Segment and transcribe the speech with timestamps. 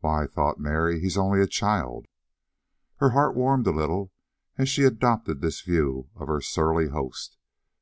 [0.00, 2.06] "Why," thought Mary, "he's only a child!"
[2.96, 4.10] Her heart warmed a little
[4.56, 7.36] as she adopted this view of her surly host.